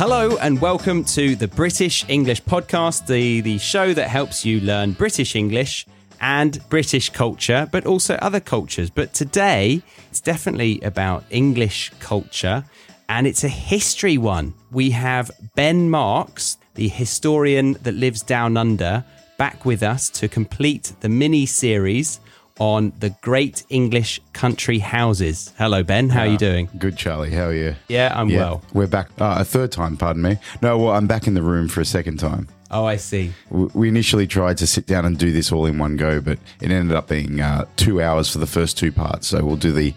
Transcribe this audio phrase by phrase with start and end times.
[0.00, 4.92] Hello and welcome to the British English Podcast, the, the show that helps you learn
[4.92, 5.84] British English
[6.22, 8.88] and British culture, but also other cultures.
[8.88, 12.64] But today, it's definitely about English culture
[13.10, 14.54] and it's a history one.
[14.70, 19.04] We have Ben Marks, the historian that lives down under,
[19.36, 22.20] back with us to complete the mini series
[22.60, 25.52] on the great English country houses.
[25.58, 26.10] Hello, Ben.
[26.10, 26.68] How are you doing?
[26.78, 27.30] Good, Charlie.
[27.30, 27.74] How are you?
[27.88, 28.62] Yeah, I'm well.
[28.74, 30.36] We're back uh, a third time, pardon me.
[30.62, 32.46] No, well, I'm back in the room for a second time.
[32.70, 33.32] Oh, I see.
[33.50, 36.70] We initially tried to sit down and do this all in one go, but it
[36.70, 39.26] ended up being uh, two hours for the first two parts.
[39.26, 39.92] So we'll do the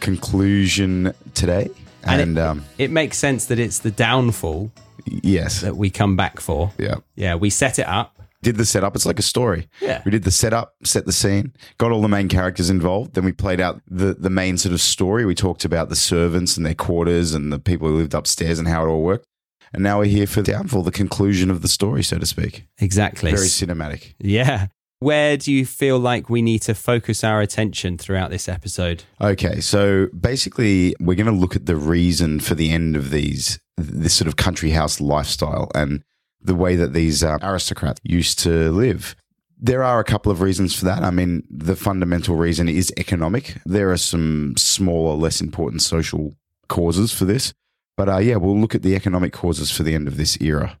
[0.00, 1.68] conclusion today.
[2.04, 4.70] And And, it, um, it makes sense that it's the downfall
[5.04, 6.72] yes, that we come back for.
[6.78, 6.96] yeah.
[7.16, 8.15] Yeah, we set it up.
[8.46, 8.94] Did the setup.
[8.94, 9.68] It's like a story.
[9.80, 10.02] Yeah.
[10.04, 13.14] We did the setup, set the scene, got all the main characters involved.
[13.14, 15.24] Then we played out the, the main sort of story.
[15.24, 18.68] We talked about the servants and their quarters and the people who lived upstairs and
[18.68, 19.26] how it all worked.
[19.72, 22.66] And now we're here for the downfall, the conclusion of the story, so to speak.
[22.78, 23.32] Exactly.
[23.32, 24.14] Very cinematic.
[24.20, 24.68] yeah.
[25.00, 29.02] Where do you feel like we need to focus our attention throughout this episode?
[29.20, 33.58] Okay, so basically, we're going to look at the reason for the end of these,
[33.76, 36.04] this sort of country house lifestyle and
[36.46, 39.16] the way that these uh, aristocrats used to live.
[39.58, 41.02] There are a couple of reasons for that.
[41.02, 43.56] I mean, the fundamental reason is economic.
[43.64, 46.34] There are some smaller, less important social
[46.68, 47.54] causes for this.
[47.96, 50.78] But uh, yeah, we'll look at the economic causes for the end of this era.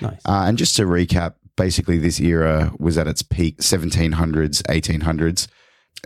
[0.00, 0.20] Nice.
[0.24, 5.46] Uh, and just to recap, basically, this era was at its peak 1700s, 1800s.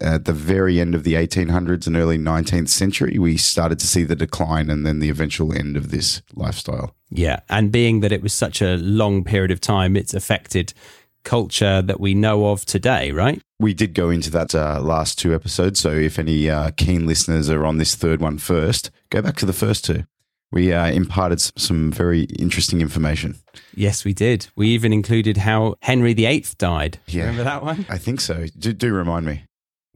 [0.01, 4.03] At the very end of the 1800s and early 19th century, we started to see
[4.03, 6.95] the decline and then the eventual end of this lifestyle.
[7.15, 7.41] Yeah.
[7.49, 10.75] And being that it was such a long period of time, it's affected
[11.23, 13.41] culture that we know of today, right?
[13.59, 15.81] We did go into that uh, last two episodes.
[15.81, 19.47] So if any uh, keen listeners are on this third one first, go back to
[19.47, 20.05] the first two.
[20.53, 23.37] We uh, imparted some very interesting information.
[23.75, 24.49] Yes, we did.
[24.55, 26.99] We even included how Henry VIII died.
[27.07, 27.23] Yeah.
[27.23, 27.87] Remember that one?
[27.89, 28.47] I think so.
[28.59, 29.45] Do, do remind me.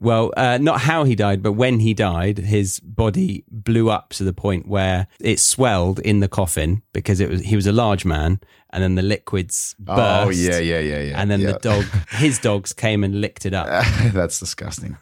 [0.00, 4.24] Well, uh, not how he died, but when he died, his body blew up to
[4.24, 8.04] the point where it swelled in the coffin because it was he was a large
[8.04, 10.26] man, and then the liquids burst.
[10.26, 11.20] Oh, yeah, yeah, yeah, yeah.
[11.20, 11.52] And then yeah.
[11.52, 13.66] the dog, his dogs came and licked it up.
[14.12, 14.96] That's disgusting.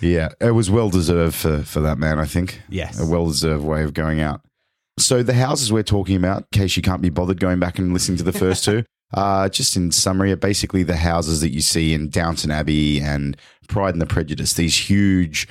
[0.00, 2.62] yeah, it was well deserved for, for that man, I think.
[2.68, 3.00] Yes.
[3.00, 4.42] A well deserved way of going out.
[4.98, 7.92] So, the houses we're talking about, in case you can't be bothered going back and
[7.92, 11.60] listening to the first two, uh, just in summary, are basically the houses that you
[11.60, 13.36] see in Downton Abbey and
[13.68, 15.48] Pride and the Prejudice, these huge,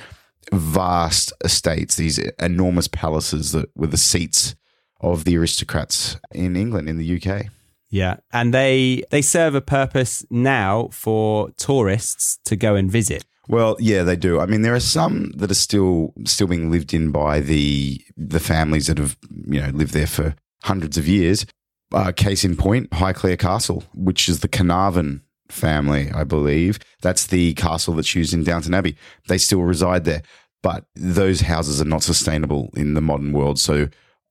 [0.52, 4.54] vast estates, these enormous palaces that were the seats
[5.00, 7.46] of the aristocrats in England, in the UK.
[7.90, 13.24] Yeah, and they they serve a purpose now for tourists to go and visit.
[13.48, 14.40] Well, yeah, they do.
[14.40, 18.40] I mean, there are some that are still still being lived in by the the
[18.40, 21.46] families that have you know lived there for hundreds of years.
[21.92, 26.78] Uh, case in point, Highclere Castle, which is the Carnarvon family, I believe.
[27.00, 28.96] That's the castle that's used in Downton Abbey.
[29.26, 30.22] They still reside there,
[30.62, 33.58] but those houses are not sustainable in the modern world.
[33.58, 33.88] So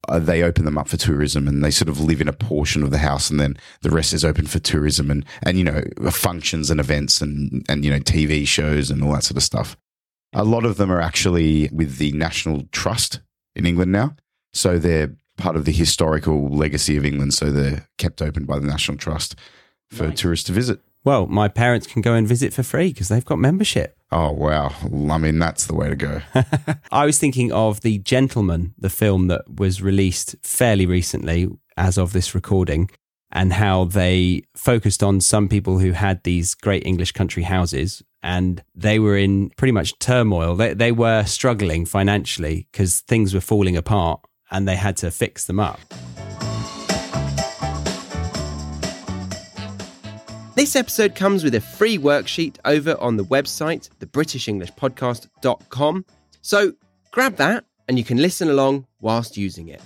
[0.08, 2.84] uh, they open them up for tourism and they sort of live in a portion
[2.84, 5.84] of the house and then the rest is open for tourism and, and you know,
[6.12, 9.76] functions and events and, and, you know, TV shows and all that sort of stuff.
[10.34, 13.22] A lot of them are actually with the National Trust
[13.56, 14.16] in England now.
[14.54, 17.34] So they're part of the historical legacy of England.
[17.34, 19.36] So they're kept open by the National Trust
[19.92, 20.20] for Nice.
[20.20, 20.80] tourists to visit.
[21.04, 23.96] Well, my parents can go and visit for free because they've got membership.
[24.12, 24.74] Oh, wow.
[24.84, 26.22] I mean, that's the way to go.
[26.92, 31.48] I was thinking of The Gentlemen, the film that was released fairly recently
[31.78, 32.90] as of this recording,
[33.32, 38.64] and how they focused on some people who had these great English country houses and
[38.74, 40.56] they were in pretty much turmoil.
[40.56, 44.22] They, they were struggling financially because things were falling apart
[44.52, 45.80] and they had to fix them up.
[50.56, 56.06] This episode comes with a free worksheet over on the website, thebritishenglishpodcast.com.
[56.42, 56.74] So
[57.12, 59.82] grab that and you can listen along whilst using it.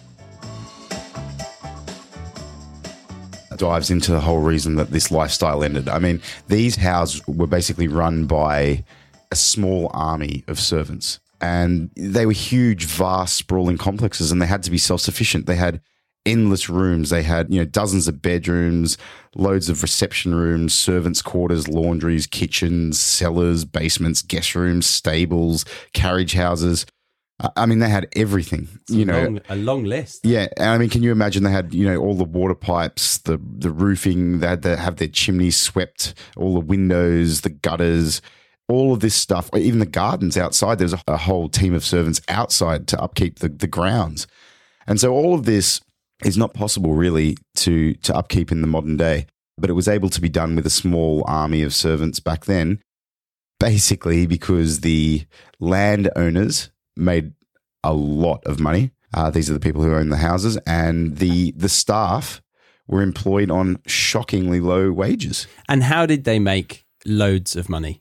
[3.61, 5.87] dives into the whole reason that this lifestyle ended.
[5.87, 8.83] I mean, these houses were basically run by
[9.29, 14.63] a small army of servants, and they were huge, vast, sprawling complexes, and they had
[14.63, 15.45] to be self sufficient.
[15.45, 15.81] They had
[16.25, 17.09] endless rooms.
[17.09, 18.97] They had, you know, dozens of bedrooms,
[19.35, 26.85] loads of reception rooms, servants' quarters, laundries, kitchens, cellars, basements, guest rooms, stables, carriage houses.
[27.55, 28.67] I- mean, they had everything.
[28.87, 30.25] You know, long, a long list.
[30.25, 31.43] yeah, and I mean, can you imagine?
[31.43, 34.39] They had you know all the water pipes, the the roofing.
[34.39, 38.21] They had to have their chimneys swept, all the windows, the gutters,
[38.71, 39.49] all of this stuff.
[39.55, 40.79] Even the gardens outside.
[40.79, 44.27] there's a, whole team of servants outside to upkeep the the grounds,
[44.87, 45.81] and so all of this
[46.23, 49.27] is not possible really to to upkeep in the modern day.
[49.57, 52.81] But it was able to be done with a small army of servants back then,
[53.59, 55.25] basically because the
[55.59, 57.33] landowners made
[57.83, 58.91] a lot of money.
[59.13, 62.41] Uh, these are the people who own the houses, and the the staff
[62.87, 65.47] were employed on shockingly low wages.
[65.67, 68.00] And how did they make loads of money?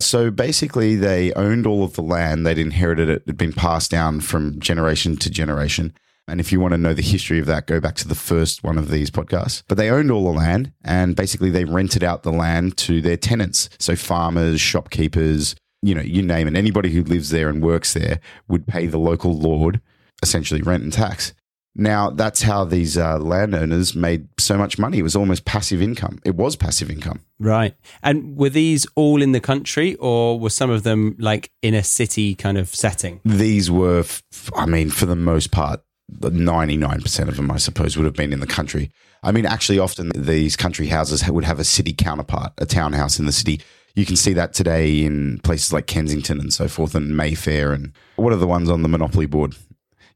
[0.00, 2.46] So basically, they owned all of the land.
[2.46, 3.22] They'd inherited it.
[3.22, 5.92] It had been passed down from generation to generation.
[6.28, 8.62] And if you want to know the history of that, go back to the first
[8.62, 9.62] one of these podcasts.
[9.66, 13.16] But they owned all the land and basically they rented out the land to their
[13.16, 13.70] tenants.
[13.78, 16.54] So farmers, shopkeepers, you know, you name it.
[16.54, 19.80] Anybody who lives there and works there would pay the local lord
[20.22, 21.32] essentially rent and tax.
[21.80, 24.98] Now, that's how these uh, landowners made so much money.
[24.98, 26.18] It was almost passive income.
[26.24, 27.20] It was passive income.
[27.38, 27.76] Right.
[28.02, 31.84] And were these all in the country or were some of them like in a
[31.84, 33.20] city kind of setting?
[33.24, 35.80] These were, f- I mean, for the most part,
[36.12, 38.90] 99% of them, I suppose, would have been in the country.
[39.22, 43.26] I mean, actually, often these country houses would have a city counterpart, a townhouse in
[43.26, 43.60] the city.
[43.94, 47.72] You can see that today in places like Kensington and so forth, and Mayfair.
[47.72, 49.54] And what are the ones on the Monopoly board?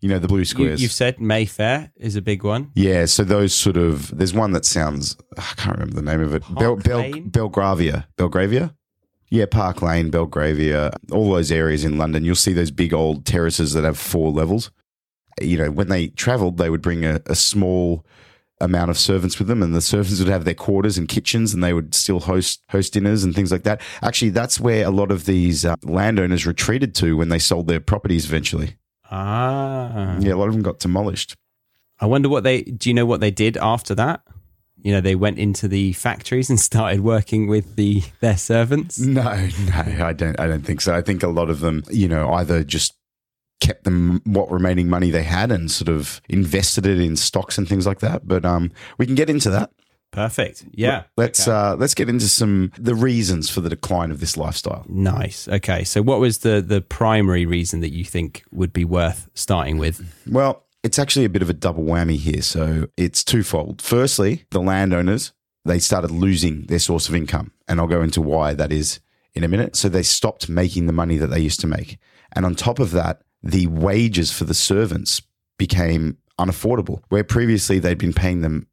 [0.02, 0.82] You know, the blue squares.
[0.82, 2.72] you've said Mayfair is a big one.
[2.74, 6.34] yeah, so those sort of, there's one that sounds, I can't remember the name of
[6.34, 6.42] it.
[6.50, 8.08] Bel, Bel, Belgravia.
[8.16, 8.74] Belgravia?
[9.30, 12.24] Yeah, Park Lane, Belgravia, all those areas in London.
[12.24, 14.72] You'll see those big old terraces that have four levels.
[15.40, 18.04] You know, when they traveled, they would bring a, a small
[18.60, 21.64] amount of servants with them, and the servants would have their quarters and kitchens, and
[21.64, 23.80] they would still host host dinners and things like that.
[24.02, 27.80] Actually, that's where a lot of these uh, landowners retreated to when they sold their
[27.80, 28.76] properties eventually.
[29.12, 30.16] Ah.
[30.20, 31.36] Yeah, a lot of them got demolished.
[32.00, 34.22] I wonder what they do you know what they did after that?
[34.82, 38.98] You know, they went into the factories and started working with the their servants.
[38.98, 40.40] No, no, I don't.
[40.40, 40.94] I don't think so.
[40.94, 42.94] I think a lot of them, you know, either just
[43.60, 47.68] kept them what remaining money they had and sort of invested it in stocks and
[47.68, 48.26] things like that.
[48.26, 49.70] But um, we can get into that.
[50.12, 50.64] Perfect.
[50.72, 51.02] Yeah.
[51.16, 51.56] Let's Okay.
[51.56, 54.84] uh, let's get into some the reasons for the decline of this lifestyle.
[54.88, 55.48] Nice.
[55.48, 55.82] Okay.
[55.84, 60.00] So what was the the primary reason that you think would be worth starting with?
[60.30, 62.42] Well, it's actually a bit of a double whammy here.
[62.42, 63.82] So it's twofold.
[63.82, 65.32] Firstly, the landowners
[65.64, 69.00] they started losing their source of income, and I'll go into why that is
[69.34, 69.76] in a minute.
[69.76, 71.98] So they stopped making the money that they used to make,
[72.36, 75.22] and on top of that, the wages for the servants
[75.58, 77.00] became unaffordable.
[77.08, 78.66] Where previously they'd been paying them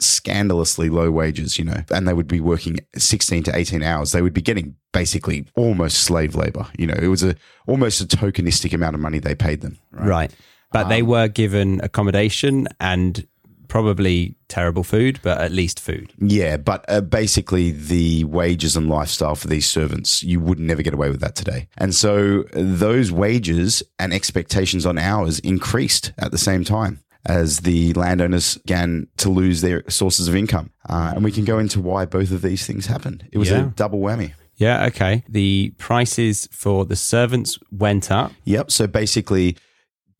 [0.00, 4.12] scandalously low wages, you know, and they would be working 16 to 18 hours.
[4.12, 6.66] They would be getting basically almost slave labor.
[6.78, 7.36] You know, it was a
[7.66, 9.78] almost a tokenistic amount of money they paid them.
[9.92, 10.32] Right.
[10.72, 13.26] But they were given accommodation and
[13.70, 16.12] probably terrible food, but at least food.
[16.18, 20.92] Yeah, but uh, basically the wages and lifestyle for these servants, you would never get
[20.92, 21.68] away with that today.
[21.78, 27.92] And so those wages and expectations on hours increased at the same time as the
[27.94, 30.70] landowners began to lose their sources of income.
[30.88, 33.28] Uh, and we can go into why both of these things happened.
[33.32, 33.66] It was Yeah.
[33.66, 34.32] a double whammy.
[34.56, 35.24] Yeah, okay.
[35.28, 38.32] The prices for the servants went up.
[38.44, 38.70] Yep.
[38.70, 39.56] So basically,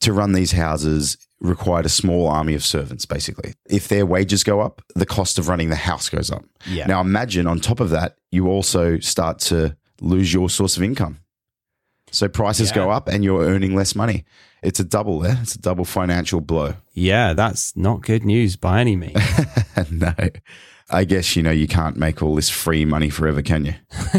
[0.01, 3.55] to run these houses required a small army of servants, basically.
[3.69, 6.45] If their wages go up, the cost of running the house goes up.
[6.67, 6.87] Yeah.
[6.87, 11.19] Now, imagine on top of that, you also start to lose your source of income.
[12.11, 12.75] So prices Yeah.
[12.77, 14.25] go up and you're earning less money.
[14.63, 15.39] It's a double there.
[15.43, 16.75] It's a double financial blow.
[16.93, 19.17] Yeah, that's not good news by any means.
[19.91, 20.13] no.
[20.93, 23.75] I guess, you know, you can't make all this free money forever, can you?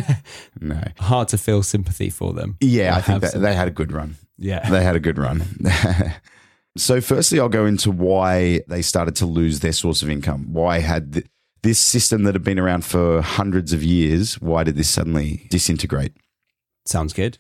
[0.62, 0.82] no.
[1.00, 2.56] Hard to feel sympathy for them.
[2.62, 4.16] Yeah, I think that they had a good run.
[4.38, 4.68] Yeah.
[4.70, 5.44] They had a good run.
[6.78, 10.54] so, firstly, I'll go into why they started to lose their source of income.
[10.54, 11.26] Why had th-
[11.62, 16.14] this system that had been around for hundreds of years, why did this suddenly disintegrate?
[16.86, 17.38] Sounds good.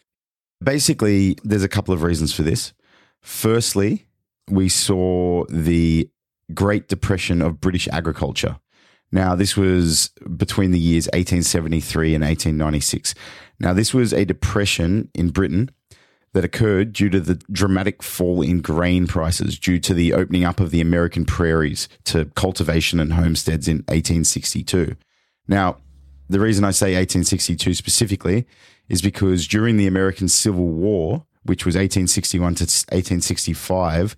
[0.63, 2.73] Basically, there's a couple of reasons for this.
[3.21, 4.07] Firstly,
[4.49, 6.09] we saw the
[6.53, 8.59] Great Depression of British agriculture.
[9.11, 13.13] Now, this was between the years 1873 and 1896.
[13.59, 15.69] Now, this was a depression in Britain
[16.33, 20.59] that occurred due to the dramatic fall in grain prices due to the opening up
[20.61, 24.95] of the American prairies to cultivation and homesteads in 1862.
[25.47, 25.77] Now,
[26.31, 28.47] the reason I say 1862 specifically
[28.87, 34.15] is because during the American Civil War, which was 1861 to 1865,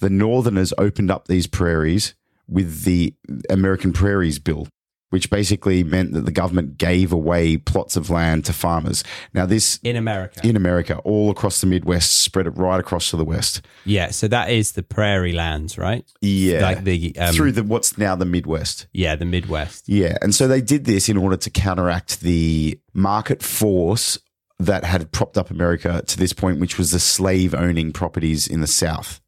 [0.00, 2.14] the Northerners opened up these prairies
[2.46, 3.14] with the
[3.48, 4.68] American Prairies Bill,
[5.14, 9.04] which basically meant that the government gave away plots of land to farmers.
[9.32, 10.40] Now, this In America.
[10.42, 13.62] in America, all across the Midwest, spread it right across to the West.
[13.84, 16.04] yeah, so that is the prairie lands, right?
[16.20, 18.88] Yeah, Like the um, through the what's now the Midwest.
[18.92, 19.88] yeah, the Midwest.
[19.88, 24.18] Yeah, and so they did this in order to counteract the market force
[24.58, 28.60] that had propped up America to this point, which was the slave owning properties in
[28.60, 29.20] the South.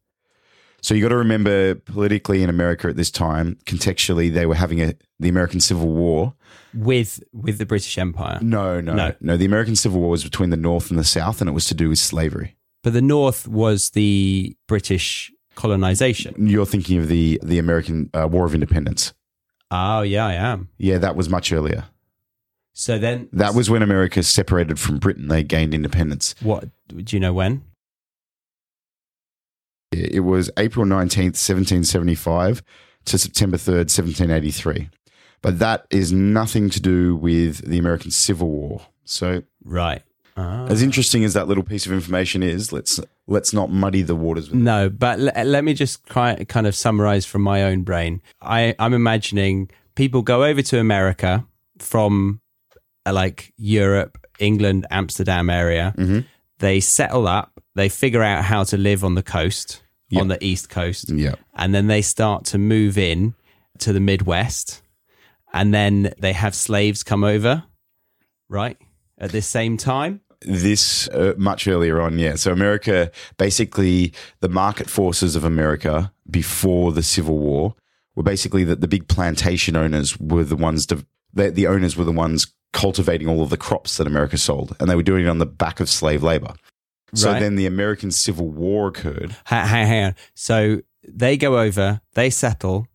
[0.81, 4.81] So you got to remember politically in America at this time, contextually, they were having
[4.81, 6.33] a the American Civil War.
[6.73, 8.39] with with the British Empire.
[8.41, 9.13] No, no, No.
[9.19, 11.65] no, The American Civil War was between the North and the South, and it was
[11.65, 12.55] to do with slavery.
[12.83, 16.47] But the North was the British colonization.
[16.47, 19.13] You're thinking of the the American uh, War of Independence.
[19.71, 20.69] Oh yeah, I am.
[20.77, 21.85] Yeah, that was much earlier.
[22.73, 25.27] So then That was when America separated from Britain.
[25.29, 26.35] They gained independence.
[26.41, 26.69] what?
[26.87, 27.63] Do you know when?
[30.05, 32.61] It was April 19th, 1775
[33.05, 34.89] to September 3rd, 1783.
[35.41, 38.81] But that is nothing to do with the American Civil War.
[39.05, 40.01] So, Right.
[40.39, 40.65] Ah.
[40.67, 44.49] as interesting as that little piece of information is, let's let's not muddy the waters
[44.51, 48.21] with No, but l- let me just try, kind of summarize from my own brain.
[48.41, 51.45] I, I'm imagining people go over to America
[51.79, 52.39] from
[53.07, 55.93] uh, like Europe, England, Amsterdam area.
[55.97, 56.25] Mhm.
[56.59, 60.21] They settle up, they figure out how to live on the coast, Yep.
[60.21, 61.35] on the East Coast, Yeah.
[61.55, 63.33] and then they start to move in
[63.79, 64.81] to the Midwest.
[65.53, 67.63] And then they have slaves come over,
[68.49, 68.77] right?
[69.17, 70.21] At this same time.
[70.41, 72.35] this uh, much earlier on, yeah.
[72.35, 77.73] So America, basically, the market forces of America before the Civil War
[78.15, 80.85] were basically that the big plantation owners were the ones.
[80.87, 84.75] To, the, the owners were the ones cultivating all of the crops that America sold,
[84.79, 86.53] and they were doing it on the back of slave labor.
[87.13, 87.39] So Right.
[87.39, 89.35] then the American Civil War occurred.
[89.45, 90.15] Ha- hang, hang on.
[90.35, 92.87] So they go over, they settle,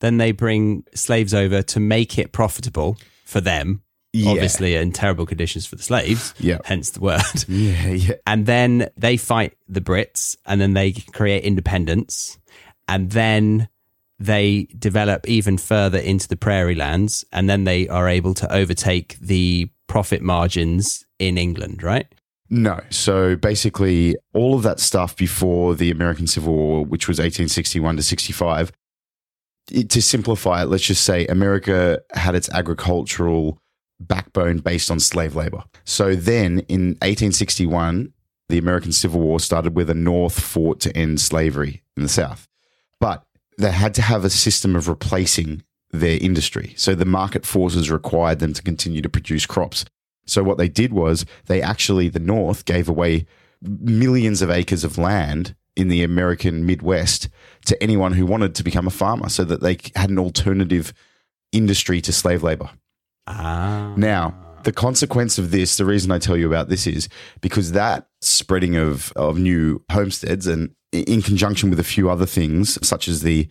[0.00, 3.80] then they bring slaves over to make it profitable for them.
[4.12, 4.30] Yeah.
[4.30, 6.34] Obviously, in terrible conditions for the slaves.
[6.38, 6.58] Yeah.
[6.64, 7.20] Hence the word.
[7.48, 8.14] Yeah, yeah.
[8.26, 12.38] And then they fight the Brits, and then they create independence,
[12.86, 13.68] and then
[14.20, 19.18] they develop even further into the prairie lands, and then they are able to overtake
[19.20, 22.06] the profit margins in England, right?
[22.50, 22.80] No.
[22.90, 28.02] So basically, all of that stuff before the American Civil War, which was 1861 to
[28.02, 28.72] 65,
[29.70, 33.58] it, to simplify it, let's just say America had its agricultural
[33.98, 35.64] backbone based on slave labor.
[35.84, 38.12] So then in 1861,
[38.48, 42.46] the American Civil War started where the North fought to end slavery in the South.
[43.00, 43.24] But
[43.56, 46.74] they had to have a system of replacing their industry.
[46.76, 49.84] So the market forces required them to continue to produce crops.
[50.26, 53.26] So what they did was they actually, the North gave away
[53.62, 57.28] millions of acres of land in the American Midwest
[57.66, 60.92] to anyone who wanted to become a farmer so that they had an alternative
[61.52, 62.70] industry to slave labor.
[63.26, 63.94] Ah.
[63.96, 67.08] Now, the consequence of this, the reason I tell you about this is
[67.40, 72.78] because that spreading of, of new homesteads and in conjunction with a few other things,
[72.86, 73.48] such as the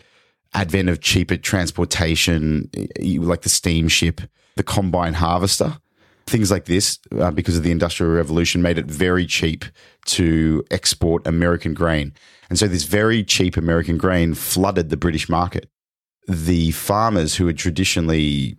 [0.53, 4.22] advent of cheaper transportation, like the steamship,
[4.56, 5.77] the combine harvester,
[6.25, 9.65] things like this, uh, because of the Industrial Revolution, made it very cheap
[10.06, 12.13] to export American grain.
[12.50, 15.70] And so this very cheap American grain flooded the British market.
[16.27, 18.58] The farmers who had traditionally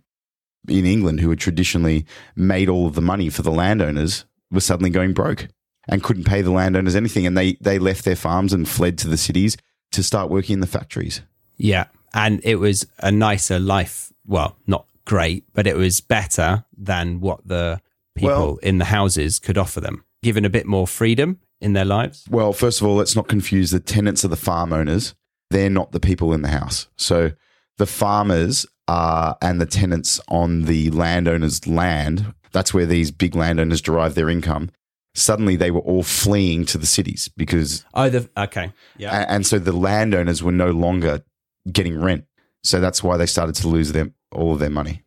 [0.69, 2.07] in England who had traditionally
[2.37, 5.49] made all of the money for the landowners were suddenly going broke
[5.89, 7.27] and couldn't pay the landowners anything.
[7.27, 9.57] And they, they left their farms and fled to the cities
[9.93, 11.21] to start working in the factories.
[11.57, 11.87] Yeah.
[12.15, 14.13] And it was a nicer life.
[14.27, 17.81] Well, not great, but it was better than what the
[18.15, 21.85] people Well- in the houses could offer them, given a bit more freedom in their
[21.85, 22.25] lives.
[22.31, 25.15] Well, first of all, let's not confuse the tenants of the farm owners.
[25.51, 26.89] They're not the people in the house.
[26.97, 27.33] So
[27.79, 33.81] the farmers are and the tenants on the landowner's land, that's where these big landowners
[33.81, 34.71] derive their income.
[35.15, 38.73] Suddenly they were all fleeing to the cities because Oh, the okay.
[38.99, 39.23] Yeah.
[39.23, 41.23] A- And so the landowners were no longer
[41.71, 42.25] getting rent.
[42.63, 45.03] So that's why they started to lose them all of their money.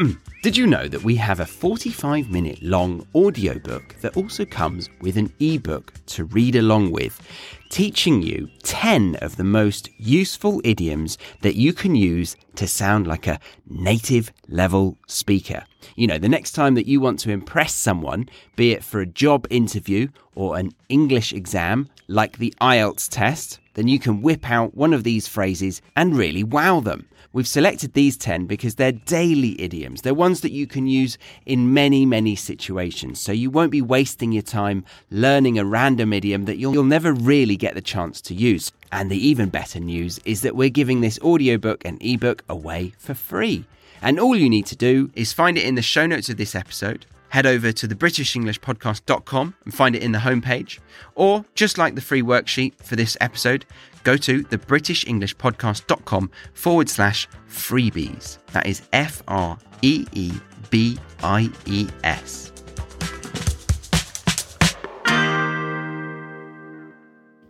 [0.42, 5.18] Did you know that we have a 45 minute long audiobook that also comes with
[5.18, 7.20] an ebook to read along with,
[7.68, 13.26] teaching you 10 of the most useful idioms that you can use to sound like
[13.26, 15.62] a native level speaker?
[15.96, 19.06] You know, the next time that you want to impress someone, be it for a
[19.06, 24.74] job interview or an English exam like the IELTS test, then you can whip out
[24.74, 27.06] one of these phrases and really wow them.
[27.32, 30.02] We've selected these 10 because they're daily idioms.
[30.02, 33.20] They're ones that you can use in many, many situations.
[33.20, 37.12] So you won't be wasting your time learning a random idiom that you'll, you'll never
[37.12, 38.72] really get the chance to use.
[38.90, 43.14] And the even better news is that we're giving this audiobook and ebook away for
[43.14, 43.64] free.
[44.02, 46.56] And all you need to do is find it in the show notes of this
[46.56, 47.06] episode.
[47.28, 50.80] Head over to thebritishenglishpodcast.com and find it in the homepage.
[51.14, 53.64] Or, just like the free worksheet for this episode,
[54.04, 58.38] go to the britishenglishpodcast.com forward slash freebies.
[58.52, 60.32] That is F R E E
[60.70, 62.52] B I E S.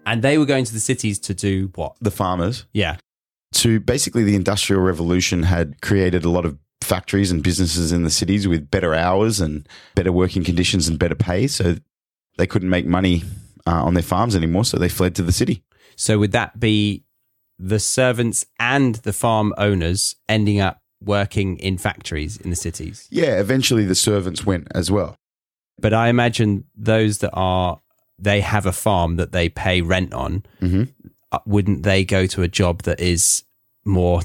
[0.06, 1.94] And they were going to the cities to do what?
[2.00, 2.96] The farmers Yeah.
[3.54, 8.10] to basically the industrial revolution had created a lot of factories and businesses in the
[8.10, 11.46] cities with better hours and better working conditions and better pay.
[11.46, 11.76] So
[12.38, 13.22] they couldn't make money
[13.66, 14.64] uh, on their farms anymore.
[14.64, 15.62] So they fled to the city.
[15.96, 17.04] So would that be
[17.58, 23.06] the servants and the farm owners ending up working in factories in the cities?
[23.10, 25.16] Yeah, eventually the servants went as well.
[25.78, 27.80] But I imagine those that are
[28.18, 30.44] they have a farm that they pay rent on.
[30.60, 30.92] Mhm.
[31.32, 33.44] uh, Wouldn't they go to a job that is
[33.84, 34.20] more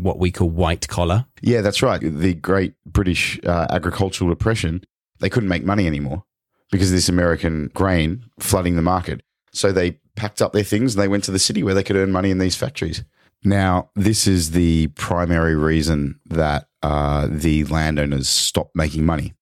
[0.00, 1.26] what we call white collar?
[1.42, 2.00] Yeah, that's right.
[2.00, 4.82] The great British uh, agricultural depression,
[5.20, 6.24] they couldn't make money anymore
[6.70, 9.20] because of this American grain flooding the market.
[9.52, 11.96] So they packed up their things and they went to the city where they could
[11.96, 13.04] earn money in these factories.
[13.44, 19.34] Now, this is the primary reason that uh, the landowners stopped making money.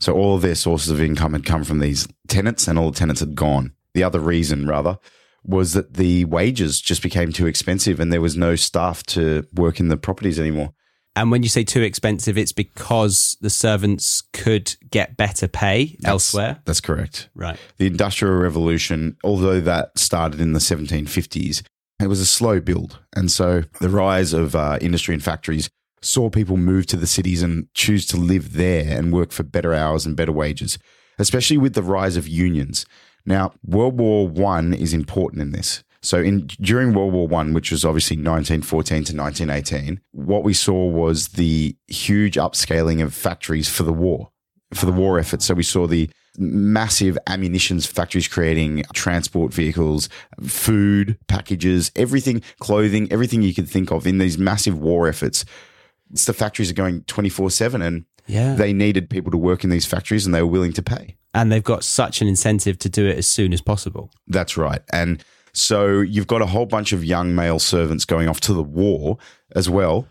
[0.00, 2.98] So all of their sources of income had come from these tenants and all the
[2.98, 3.72] tenants had gone.
[3.94, 4.98] The other reason, rather,
[5.42, 9.80] was that the wages just became too expensive and there was no staff to work
[9.80, 10.72] in the properties anymore.
[11.18, 16.60] And when you say too expensive, it's because the servants could get better pay elsewhere.
[16.64, 17.28] That's correct.
[17.34, 17.58] Right.
[17.78, 21.62] The Industrial Revolution, although that started in the 1750s,
[22.00, 23.00] it was a slow build.
[23.16, 25.68] And so the rise of uh, industry and factories
[26.00, 29.74] saw people move to the cities and choose to live there and work for better
[29.74, 30.78] hours and better wages,
[31.18, 32.86] especially with the rise of unions.
[33.26, 35.82] Now, World War One is important in this.
[36.02, 40.86] So, in during World War One, which was obviously 1914 to 1918, what we saw
[40.86, 44.30] was the huge upscaling of factories for the war,
[44.74, 45.42] for the war effort.
[45.42, 46.08] So we saw the
[46.40, 50.08] massive ammunitions factories creating transport vehicles,
[50.46, 55.44] food packages, everything, clothing, everything you could think of in these massive war efforts.
[56.12, 58.54] It's the factories are going 24 7 and Yeah.
[58.54, 61.16] they needed people to work in these factories and they were willing to pay.
[61.34, 64.10] and they've got such an incentive to do it as soon as possible.
[64.28, 64.80] That's right.
[64.92, 65.22] And
[65.58, 69.18] so you've got a whole bunch of young male servants going off to the war
[69.54, 70.06] as well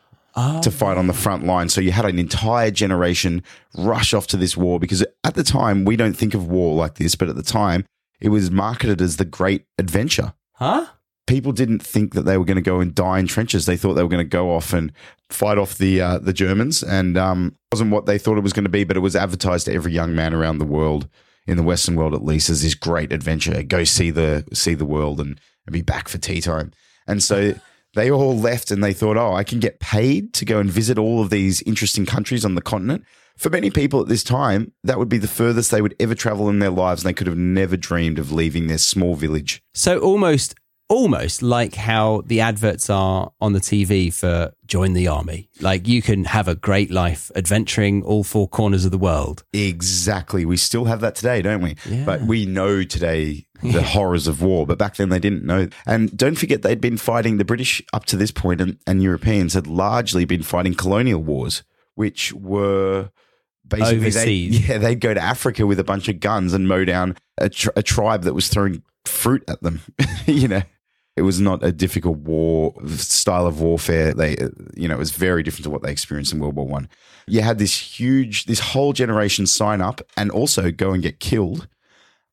[0.62, 1.68] to fight on the front line.
[1.68, 3.44] So you had an entire generation
[3.76, 6.96] rush off to this war because at the time we don't think of war like
[6.96, 7.86] this, but at the time
[8.20, 10.34] it was marketed as the great adventure.
[10.54, 10.86] Huh?
[11.26, 13.66] People didn't think that they were going to go and die in trenches.
[13.66, 14.94] They thought they were going to go off and
[15.30, 18.64] fight off the uh, the Germans, and um, wasn't what they thought it was going
[18.64, 18.86] to be.
[18.86, 21.10] But it was advertised to every young man around the world,
[21.48, 23.64] in the Western world at least, as this great adventure.
[23.64, 26.72] Go see the see the world and, and be back for tea time.
[27.08, 27.56] And so
[27.94, 30.98] they all left, and they thought, oh, I can get paid to go and visit
[30.98, 33.04] all of these interesting countries on the continent.
[33.38, 36.50] For many people at this time, that would be the furthest they would ever travel
[36.50, 39.62] in their lives, and they could have never dreamed of leaving their small village.
[39.74, 40.56] So almost
[40.90, 45.50] almost like how the adverts are on the TV for join the army.
[45.60, 49.44] Like you can have a great life adventuring all four corners of the world.
[49.54, 50.46] Exactly.
[50.46, 51.76] We still have that today, don't we?
[51.86, 52.06] Yeah.
[52.06, 55.68] But we know today the horrors of war, but back then they didn't know.
[55.86, 59.54] And don't forget, they'd been fighting the British up to this point, and, and Europeans
[59.54, 61.64] had largely been fighting colonial wars,
[61.96, 63.10] which were
[63.68, 64.70] basically they, Overseas.
[64.70, 67.70] yeah, they'd go to Africa with a bunch of guns and mow down a, tr-
[67.76, 69.82] a tribe that was throwing fruit at them.
[70.26, 70.62] you know,
[71.18, 74.14] it was not a difficult war style of warfare.
[74.14, 74.38] They,
[74.76, 76.88] you know, it was very different to what they experienced in World War One.
[77.26, 81.68] You had this huge, this whole generation sign up and also go and get killed.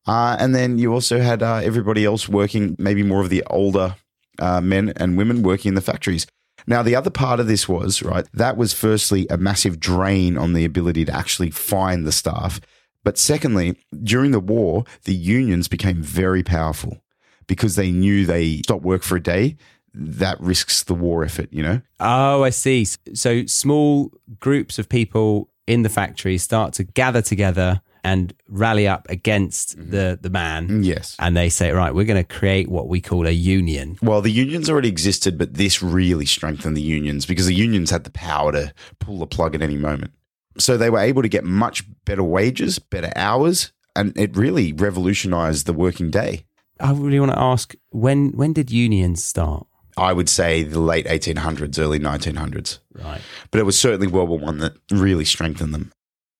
[0.07, 3.95] Uh, and then you also had uh, everybody else working, maybe more of the older
[4.37, 6.27] uh, men and women working in the factories.
[6.67, 10.53] Now, the other part of this was, right, that was firstly a massive drain on
[10.53, 12.61] the ability to actually find the staff.
[13.03, 17.01] But secondly, during the war, the unions became very powerful
[17.47, 19.57] because they knew they stop work for a day,
[19.93, 21.81] that risks the war effort, you know?
[21.99, 22.85] Oh, I see.
[23.13, 29.09] So small groups of people in the factory start to gather together and rally up
[29.09, 29.89] against mm-hmm.
[29.89, 30.67] the the man.
[30.67, 31.15] Mm, yes.
[31.17, 33.97] And they say, right, we're going to create what we call a union.
[34.01, 38.03] Well, the unions already existed, but this really strengthened the unions because the unions had
[38.03, 40.11] the power to pull the plug at any moment.
[40.57, 45.65] So they were able to get much better wages, better hours, and it really revolutionized
[45.65, 46.45] the working day.
[46.79, 49.67] I really want to ask when when did unions start?
[49.97, 52.79] I would say the late 1800s, early 1900s.
[52.93, 53.21] Right.
[53.51, 55.91] But it was certainly World War One that really strengthened them.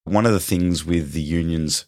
[0.04, 1.86] One of the things with the unions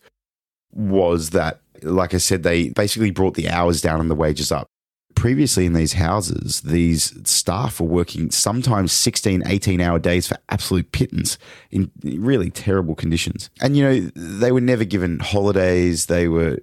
[0.71, 4.67] was that, like I said, they basically brought the hours down and the wages up.
[5.15, 10.91] Previously in these houses, these staff were working sometimes 16, 18 hour days for absolute
[10.91, 11.39] pittance
[11.71, 13.49] in really terrible conditions.
[13.59, 16.05] And, you know, they were never given holidays.
[16.05, 16.59] They were,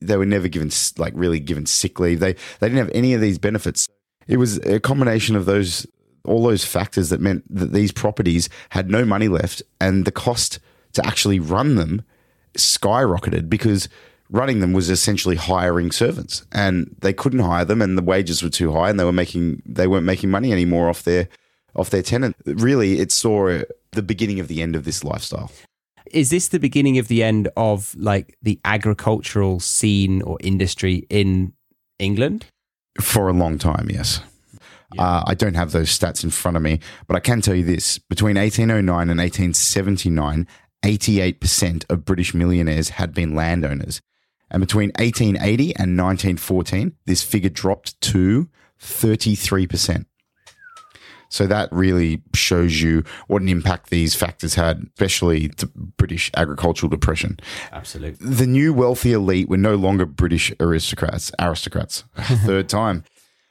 [0.00, 2.20] They were never given like really given sick leave.
[2.20, 3.88] They they didn't have any of these benefits.
[4.26, 5.86] It was a combination of those
[6.24, 10.58] all those factors that meant that these properties had no money left and the cost
[10.92, 12.02] to actually run them
[12.54, 13.88] skyrocketed because
[14.30, 18.50] running them was essentially hiring servants and they couldn't hire them and the wages were
[18.50, 21.28] too high and they were making they weren't making money anymore off their
[21.74, 23.60] off their tenant really it saw
[23.92, 25.50] the beginning of the end of this lifestyle
[26.12, 31.52] is this the beginning of the end of like the agricultural scene or industry in
[31.98, 32.46] England
[33.00, 34.20] for a long time yes
[34.94, 35.02] yeah.
[35.02, 37.64] uh, I don't have those stats in front of me, but I can tell you
[37.64, 40.46] this: between 1809 and 1879,
[40.82, 44.00] 88% of British millionaires had been landowners.
[44.50, 48.48] And between 1880 and 1914, this figure dropped to
[48.80, 50.06] 33%.
[51.28, 56.88] So that really shows you what an impact these factors had, especially the British agricultural
[56.88, 57.38] depression.
[57.72, 58.26] Absolutely.
[58.26, 61.30] The new wealthy elite were no longer British aristocrats.
[61.38, 62.04] Aristocrats.
[62.16, 63.04] Third time.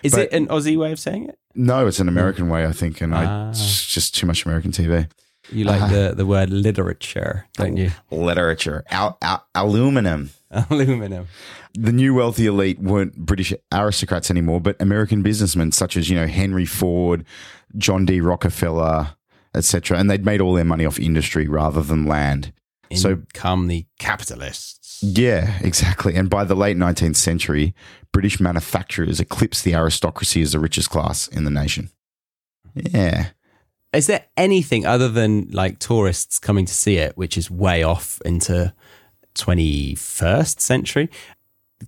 [0.04, 1.40] Is but, it an Aussie way of saying it?
[1.56, 3.48] No, it's an American way, I think, and ah.
[3.48, 5.10] I, it's just too much American TV.
[5.50, 7.92] You like uh, the, the word literature, don't you?
[8.12, 8.84] Literature.
[8.90, 10.32] Al, al, aluminum.
[10.52, 11.28] Aluminum.
[11.74, 16.26] The new wealthy elite weren't British aristocrats anymore, but American businessmen such as, you know,
[16.26, 17.26] Henry Ford,
[17.78, 18.22] John D.
[18.22, 19.16] Rockefeller,
[19.56, 19.98] etc.
[19.98, 22.54] And they'd made all their money off industry rather than land.
[22.90, 25.04] In so come the capitalists.
[25.04, 26.16] Yeah, exactly.
[26.16, 27.76] And by the late 19th century,
[28.12, 31.92] British manufacturers eclipsed the aristocracy as the richest class in the nation.
[32.74, 33.28] Yeah.
[33.94, 38.22] Is there anything other than like tourists coming to see it, which is way off
[38.26, 38.74] into
[39.36, 41.10] 21st century?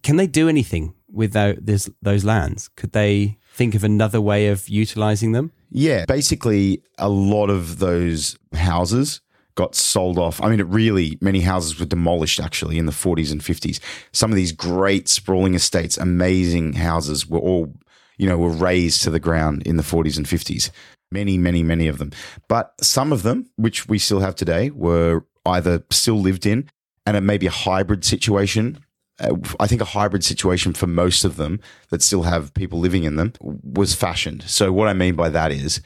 [0.04, 2.70] Can they do anything without this, those lands?
[2.70, 5.52] Could they think of another way of utilizing them?
[5.70, 9.20] Yeah, basically, a lot of those houses
[9.56, 10.42] got sold off.
[10.42, 13.82] I mean, it really, many houses were demolished actually in the 40s and 50s.
[14.14, 17.76] Some of these great sprawling estates, amazing houses were all,
[18.18, 20.72] you know, were razed to the ground in the 40s and 50s.
[21.12, 22.12] Many, many, many of them.
[22.48, 26.70] But some of them, which we still have today, were either still lived in
[27.06, 28.80] and it may be a hybrid situation.
[29.60, 33.16] I think a hybrid situation for most of them that still have people living in
[33.16, 34.44] them was fashioned.
[34.44, 35.82] So, what I mean by that is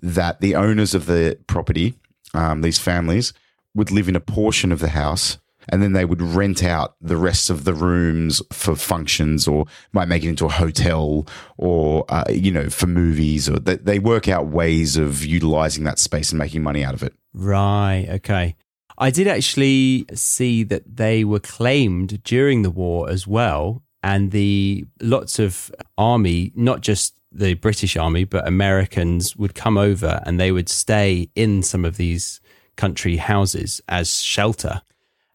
[0.00, 1.94] that the owners of the property,
[2.34, 3.32] um, these families,
[3.74, 5.38] would live in a portion of the house
[5.70, 10.08] and then they would rent out the rest of the rooms for functions or might
[10.08, 11.26] make it into a hotel
[11.58, 15.98] or uh, you know for movies or they, they work out ways of utilizing that
[15.98, 17.12] space and making money out of it.
[17.34, 18.06] Right.
[18.08, 18.56] Okay
[18.98, 24.86] i did actually see that they were claimed during the war as well and the
[25.00, 30.52] lots of army not just the british army but americans would come over and they
[30.52, 32.40] would stay in some of these
[32.76, 34.82] country houses as shelter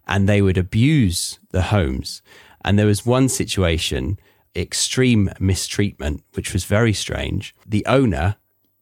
[0.07, 2.21] and they would abuse the homes.
[2.63, 4.19] And there was one situation,
[4.55, 7.55] extreme mistreatment, which was very strange.
[7.65, 8.35] The owner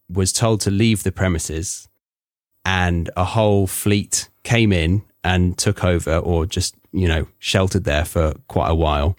[0.10, 1.88] was told to leave the premises,
[2.66, 8.06] and a whole fleet came in and took over or just, you know, sheltered there
[8.06, 9.16] for quite a while.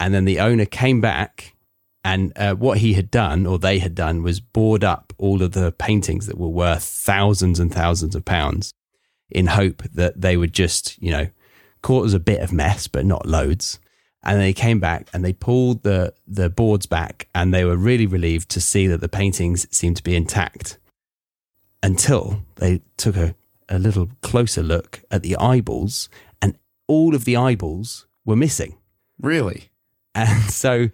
[0.00, 1.54] And then the owner came back,
[2.02, 5.52] and uh, what he had done, or they had done, was board up all of
[5.52, 8.72] the paintings that were worth thousands and thousands of pounds
[9.30, 11.28] in hope that they would just, you know,
[11.82, 13.78] cause a bit of mess, but not loads.
[14.22, 18.06] And they came back and they pulled the, the boards back and they were really
[18.06, 20.78] relieved to see that the paintings seemed to be intact
[21.82, 23.34] until they took a,
[23.68, 26.08] a little closer look at the eyeballs
[26.40, 28.78] and all of the eyeballs were missing.
[29.20, 29.70] Really?
[30.14, 30.90] And so,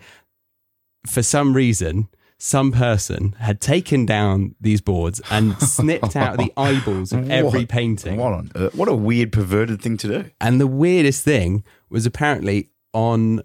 [1.06, 7.12] for some reason, some person had taken down these boards and snipped out the eyeballs
[7.12, 8.16] of every what, painting.
[8.16, 10.30] What, on, uh, what a weird, perverted thing to do.
[10.40, 13.42] And the weirdest thing was apparently on,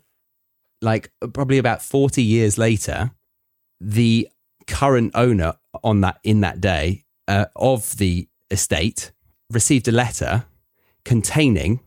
[0.81, 3.11] like, probably about 40 years later,
[3.81, 4.29] the
[4.65, 9.11] current owner on that in that day uh, of the estate
[9.55, 10.45] received a letter
[11.03, 11.79] containing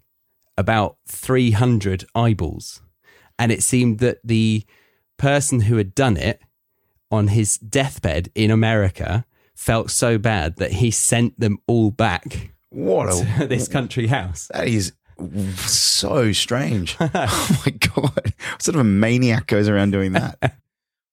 [0.56, 2.80] about 300 eyeballs
[3.38, 4.64] and it seemed that the
[5.16, 6.40] person who had done it
[7.10, 13.08] on his deathbed in America felt so bad that he sent them all back what
[13.08, 14.48] a, this country house.
[14.52, 14.92] That is
[15.56, 16.96] so strange.
[17.00, 17.94] oh my god!
[18.04, 20.56] What sort of a maniac goes around doing that?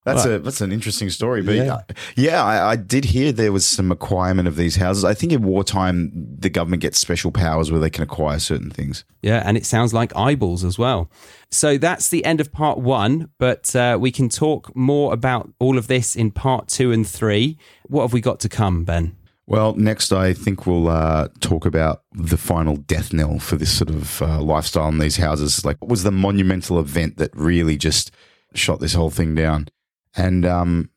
[0.06, 1.82] That's a that's an interesting story, but yeah,
[2.15, 5.04] yeah I, I, did hear there was some acquirement of these houses.
[5.04, 9.04] I think in wartime the government gets special powers where they can acquire certain things.
[9.24, 11.10] Yeah, and it sounds like eyeballs as well.
[11.50, 15.76] So that's the end of part one, but uh, we can talk more about all
[15.76, 17.58] of this in part two and three.
[17.88, 19.15] What have we got to come, Ben?
[19.48, 23.89] Well, next, I think we'll uh, talk about the final death knell for this sort
[23.89, 25.65] of uh, lifestyle in these houses.
[25.65, 28.12] Like, what was the monumental event that really just
[28.54, 29.68] shot this whole thing down?
[30.17, 30.89] And um,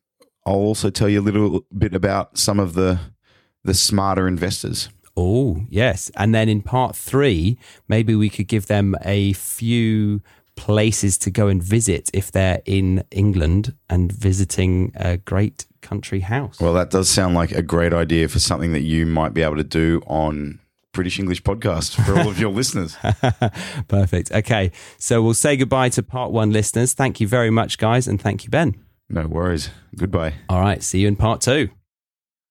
[0.47, 2.99] I'll also tell you a little bit about some of the
[3.65, 4.89] the smarter investors.
[5.17, 6.11] Oh, yes.
[6.17, 10.23] And then in part three, maybe we could give them a few
[10.55, 16.61] places to go and visit if they're in England and visiting a great country house.
[16.61, 19.57] Well, that does sound like a great idea for something that you might be able
[19.57, 20.61] to do on
[20.93, 22.97] British English podcast for all of your listeners.
[23.89, 24.33] Perfect.
[24.33, 24.73] Okay.
[24.99, 26.93] So we'll say goodbye to part one listeners.
[26.95, 28.09] Thank you very much, guys.
[28.09, 28.75] And thank you, Ben.
[29.11, 29.71] No worries.
[29.97, 30.35] Goodbye.
[30.49, 30.83] All right.
[30.83, 31.71] See you in part two.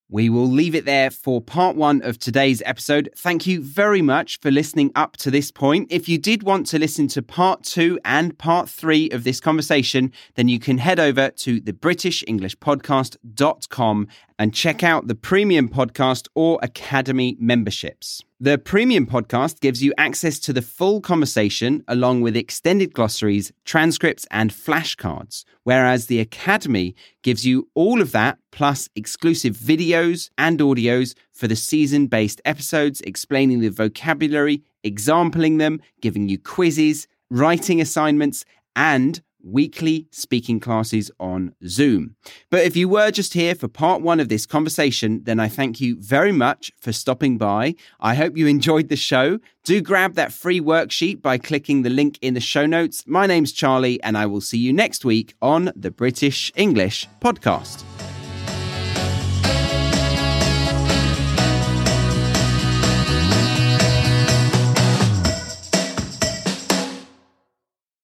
[0.09, 3.09] We will leave it there for part one of today's episode.
[3.17, 5.91] Thank you very much for listening up to this point.
[5.91, 10.13] If you did want to listen to part two and part three of this conversation,
[10.35, 14.07] then you can head over to the BritishEnglishPodcast.com
[14.39, 18.23] and check out the premium podcast or academy memberships.
[18.39, 24.27] The premium podcast gives you access to the full conversation along with extended glossaries, transcripts,
[24.29, 31.15] and flashcards, whereas the academy gives you all of that plus exclusive videos and audios
[31.33, 38.45] for the season based episodes explaining the vocabulary, exampling them, giving you quizzes, writing assignments,
[38.75, 42.15] and weekly speaking classes on Zoom.
[42.49, 45.79] But if you were just here for part one of this conversation, then I thank
[45.81, 47.75] you very much for stopping by.
[47.99, 49.39] I hope you enjoyed the show.
[49.63, 53.03] Do grab that free worksheet by clicking the link in the show notes.
[53.07, 57.86] My name's Charlie, and I will see you next week on the British English Podcast.